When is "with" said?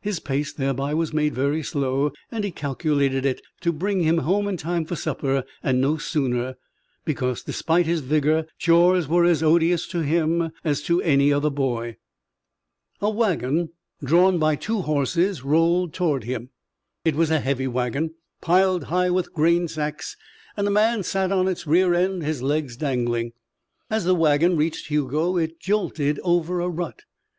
19.10-19.34